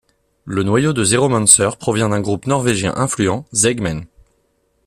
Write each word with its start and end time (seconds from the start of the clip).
Le 0.45 0.63
noyau 0.63 0.93
de 0.93 1.03
Zeromancer 1.03 1.77
provient 1.79 2.09
d'un 2.09 2.21
groupe 2.21 2.47
norvégien 2.47 2.91
influent, 2.95 3.45
Seigmen. 3.53 4.07